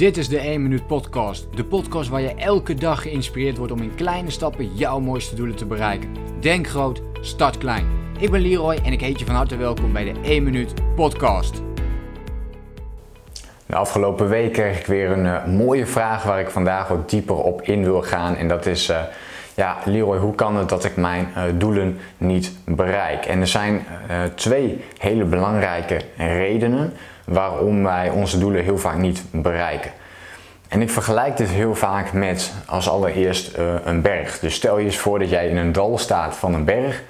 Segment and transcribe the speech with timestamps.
[0.00, 1.46] Dit is de 1 Minuut Podcast.
[1.54, 5.56] De podcast waar je elke dag geïnspireerd wordt om in kleine stappen jouw mooiste doelen
[5.56, 6.08] te bereiken.
[6.40, 7.86] Denk groot, start klein.
[8.18, 11.62] Ik ben Leroy en ik heet je van harte welkom bij de 1 Minuut Podcast.
[13.66, 17.36] De afgelopen week kreeg ik weer een uh, mooie vraag waar ik vandaag wat dieper
[17.36, 18.36] op in wil gaan.
[18.36, 19.00] En dat is, uh,
[19.54, 23.24] ja, Leroy, hoe kan het dat ik mijn uh, doelen niet bereik?
[23.24, 23.84] En er zijn
[24.34, 26.92] twee hele belangrijke redenen
[27.30, 29.90] waarom wij onze doelen heel vaak niet bereiken.
[30.68, 34.38] En ik vergelijk dit heel vaak met als allereerst uh, een berg.
[34.38, 37.02] Dus stel je eens voor dat jij in een dal staat van een berg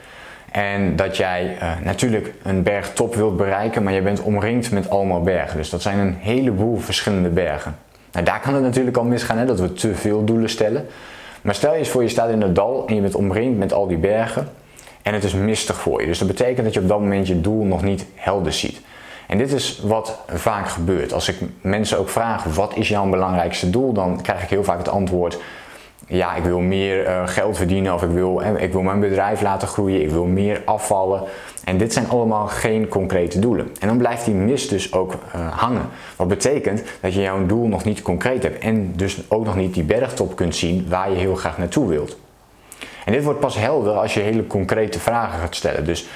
[0.53, 5.23] en dat jij uh, natuurlijk een bergtop wilt bereiken, maar je bent omringd met allemaal
[5.23, 5.57] bergen.
[5.57, 7.77] Dus dat zijn een heleboel verschillende bergen.
[8.13, 10.87] Nou, daar kan het natuurlijk al misgaan hè, dat we te veel doelen stellen.
[11.43, 13.73] Maar stel je eens voor je staat in een dal en je bent omringd met
[13.73, 14.49] al die bergen
[15.03, 16.07] en het is mistig voor je.
[16.07, 18.81] Dus dat betekent dat je op dat moment je doel nog niet helder ziet.
[19.31, 21.13] En dit is wat vaak gebeurt.
[21.13, 24.79] Als ik mensen ook vraag wat is jouw belangrijkste doel, dan krijg ik heel vaak
[24.79, 25.39] het antwoord
[26.07, 29.43] ja, ik wil meer uh, geld verdienen of ik wil, eh, ik wil mijn bedrijf
[29.43, 31.23] laten groeien, ik wil meer afvallen.
[31.65, 33.71] En dit zijn allemaal geen concrete doelen.
[33.81, 35.89] En dan blijft die mis dus ook uh, hangen.
[36.17, 39.75] Wat betekent dat je jouw doel nog niet concreet hebt en dus ook nog niet
[39.75, 42.17] die bergtop kunt zien waar je heel graag naartoe wilt.
[43.11, 45.85] En dit wordt pas helder als je hele concrete vragen gaat stellen.
[45.85, 46.07] Dus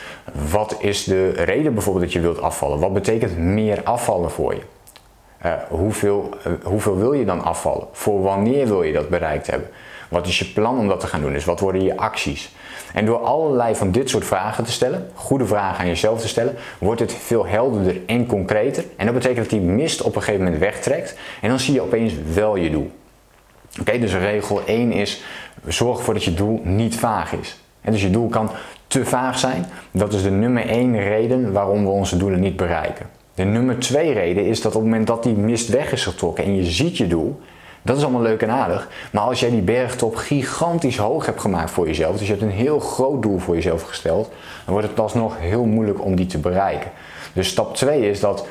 [0.51, 2.79] wat is de reden bijvoorbeeld dat je wilt afvallen?
[2.79, 4.61] Wat betekent meer afvallen voor je?
[5.45, 7.87] Uh, hoeveel, uh, hoeveel wil je dan afvallen?
[7.93, 9.69] Voor wanneer wil je dat bereikt hebben?
[10.09, 11.33] Wat is je plan om dat te gaan doen?
[11.33, 12.55] Dus wat worden je acties?
[12.93, 16.55] En door allerlei van dit soort vragen te stellen, goede vragen aan jezelf te stellen,
[16.79, 18.85] wordt het veel helderder en concreter.
[18.97, 21.17] En dat betekent dat die mist op een gegeven moment wegtrekt.
[21.41, 22.91] En dan zie je opeens wel je doel.
[23.81, 25.23] Oké, dus regel 1 is
[25.67, 27.61] zorg ervoor dat je doel niet vaag is.
[27.81, 28.51] En dus je doel kan
[28.87, 29.67] te vaag zijn.
[29.91, 33.07] Dat is de nummer 1 reden waarom we onze doelen niet bereiken.
[33.35, 36.45] De nummer 2 reden is dat op het moment dat die mist weg is getrokken
[36.45, 37.41] en je ziet je doel,
[37.83, 38.89] dat is allemaal leuk en aardig.
[39.13, 42.51] Maar als jij die bergtop gigantisch hoog hebt gemaakt voor jezelf, dus je hebt een
[42.51, 44.31] heel groot doel voor jezelf gesteld,
[44.65, 46.91] dan wordt het alsnog heel moeilijk om die te bereiken.
[47.33, 48.47] Dus stap 2 is dat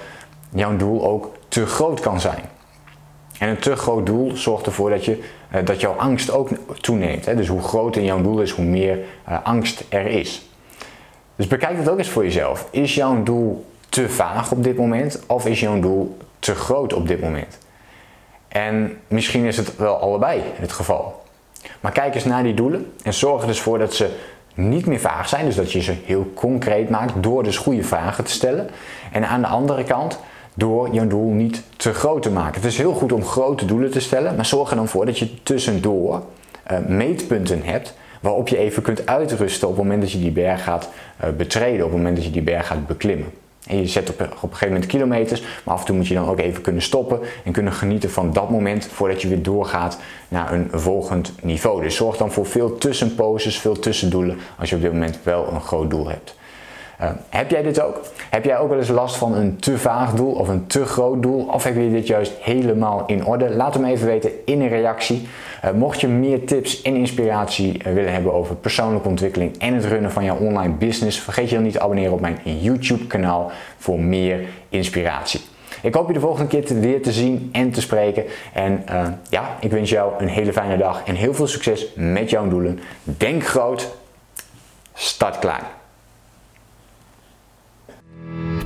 [0.50, 2.42] jouw doel ook te groot kan zijn.
[3.44, 5.20] En een te groot doel zorgt ervoor dat, je,
[5.56, 6.50] uh, dat jouw angst ook
[6.82, 7.26] toeneemt.
[7.26, 9.00] Dus hoe groter jouw doel is, hoe meer
[9.30, 10.50] uh, angst er is.
[11.36, 12.68] Dus bekijk het ook eens voor jezelf.
[12.72, 17.08] Is jouw doel te vaag op dit moment of is jouw doel te groot op
[17.08, 17.58] dit moment?
[18.48, 21.24] En misschien is het wel allebei het geval.
[21.80, 24.10] Maar kijk eens naar die doelen en zorg er dus voor dat ze
[24.54, 25.46] niet meer vaag zijn.
[25.46, 28.70] Dus dat je ze heel concreet maakt door dus goede vragen te stellen.
[29.12, 30.20] En aan de andere kant
[30.56, 32.62] door je doel niet te groot te maken.
[32.62, 35.20] Het is heel goed om grote doelen te stellen, maar zorg er dan voor dat
[35.20, 36.24] je tussendoor
[36.72, 40.64] uh, meetpunten hebt waarop je even kunt uitrusten op het moment dat je die berg
[40.64, 40.90] gaat
[41.24, 43.32] uh, betreden, op het moment dat je die berg gaat beklimmen.
[43.68, 46.14] En je zet op, op een gegeven moment kilometers, maar af en toe moet je
[46.14, 49.98] dan ook even kunnen stoppen en kunnen genieten van dat moment voordat je weer doorgaat
[50.28, 51.82] naar een volgend niveau.
[51.82, 55.62] Dus zorg dan voor veel tussenposes, veel tussendoelen als je op dit moment wel een
[55.62, 56.36] groot doel hebt.
[57.04, 58.02] Uh, heb jij dit ook?
[58.30, 61.22] Heb jij ook wel eens last van een te vaag doel of een te groot
[61.22, 61.46] doel?
[61.46, 63.50] Of heb je dit juist helemaal in orde?
[63.50, 65.28] Laat me even weten in een reactie.
[65.66, 69.86] Uh, mocht je meer tips en inspiratie uh, willen hebben over persoonlijke ontwikkeling en het
[69.86, 73.52] runnen van jouw online business, vergeet je dan niet te abonneren op mijn YouTube kanaal
[73.78, 74.40] voor meer
[74.70, 75.42] inspiratie.
[75.82, 78.24] Ik hoop je de volgende keer weer te zien en te spreken.
[78.54, 78.84] En
[79.30, 82.80] ja, ik wens jou een hele fijne dag en heel veel succes met jouw doelen.
[83.04, 83.96] Denk groot,
[84.94, 85.64] start klein.